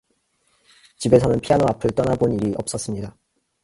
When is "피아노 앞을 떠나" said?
1.41-2.15